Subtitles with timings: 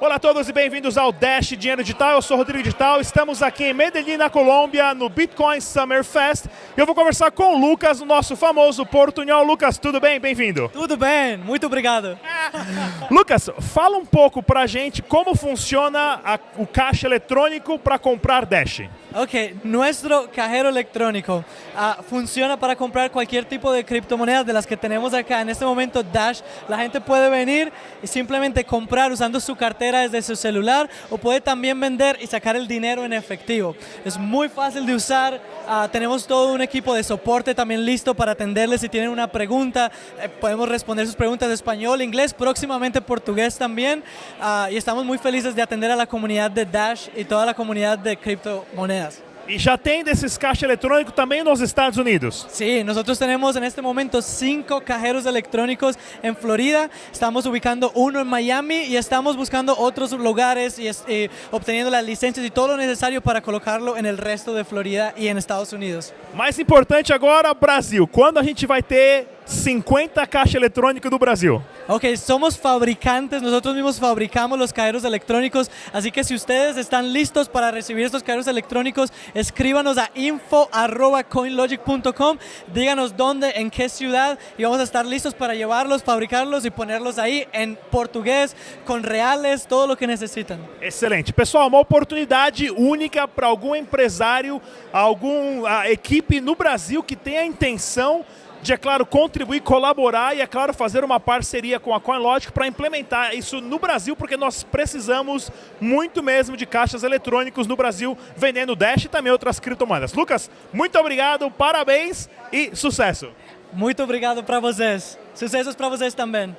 [0.00, 2.12] Olá a todos e bem-vindos ao Dash Dinheiro Digital.
[2.12, 3.02] Eu sou Rodrigo Digital.
[3.02, 6.46] Estamos aqui em Medellín, na Colômbia, no Bitcoin Summer Fest.
[6.74, 9.44] Eu vou conversar com o Lucas, o nosso famoso portunhol.
[9.44, 10.18] Lucas, tudo bem?
[10.18, 10.70] Bem-vindo.
[10.72, 12.18] Tudo bem, muito obrigado.
[13.10, 18.80] Lucas, fala um pouco pra gente como funciona a- o caixa eletrônico para comprar Dash.
[19.14, 21.44] Ok, nuestro cajero electrónico
[21.76, 25.40] ah, funciona para comprar cualquier tipo de criptomonedas de las que tenemos acá.
[25.40, 30.22] En este momento Dash, la gente puede venir y simplemente comprar usando su cartera desde
[30.22, 33.74] su celular o puede también vender y sacar el dinero en efectivo.
[34.04, 35.40] Es muy fácil de usar.
[35.66, 39.90] ah, tenemos todo un equipo de soporte también listo para atenderles si tienen una pregunta.
[40.22, 44.02] eh, podemos responder sus preguntas de español, inglés, próximamente portugués también.
[44.40, 47.52] ah, y estamos muy felices de atender a la comunidad de Dash y toda la
[47.54, 49.20] comunidad de criptomonedas.
[49.48, 52.46] E já tem desses caixas eletrônicos também nos Estados Unidos.
[52.50, 56.88] Sí, nosotros tenemos en este momento cinco cajeros electrónicos en Florida.
[57.12, 62.46] Estamos ubicando uno en Miami y estamos buscando otros lugares y, y obteniendo las licencias
[62.46, 66.12] y todo lo necesario para colocarlo en el resto de Florida y en Estados Unidos.
[66.32, 68.06] Mais importante agora, Brasil.
[68.06, 71.60] Quando a gente vai ter 50 caixas eletrônicos do Brasil?
[71.92, 77.48] Ok, somos fabricantes, nosotros mismos fabricamos los cajeros electrónicos, así que si ustedes están listos
[77.48, 82.38] para recibir estos cajeros electrónicos, escríbanos a info.coinlogic.com,
[82.72, 87.18] díganos dónde, en qué ciudad y vamos a estar listos para llevarlos, fabricarlos y ponerlos
[87.18, 88.54] ahí en portugués,
[88.86, 90.64] con reales, todo lo que necesitan.
[90.80, 91.32] Excelente.
[91.32, 98.24] Pessoal, uma oportunidade única para algum empresário, alguma equipe no Brasil que tenha a intenção
[98.62, 102.66] de, é claro, contribuir, colaborar e, é claro, fazer uma parceria com a CoinLogic para
[102.66, 108.76] implementar isso no Brasil, porque nós precisamos muito mesmo de caixas eletrônicos no Brasil, vendendo
[108.76, 110.12] Dash e também outras criptomoedas.
[110.12, 113.30] Lucas, muito obrigado, parabéns e sucesso!
[113.72, 115.18] Muito obrigado para vocês.
[115.34, 116.56] Sucesos para vocês também.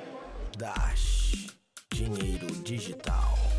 [0.56, 1.52] Dash
[1.92, 3.51] Dinheiro Digital.